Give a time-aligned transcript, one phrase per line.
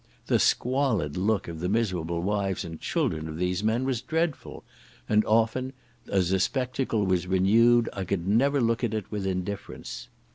[0.25, 4.63] The squalid look of the miserable wives and children of these men was dreadful,
[5.07, 5.73] and often
[6.07, 10.07] as the spectacle was renewed I could never look at it with indifference.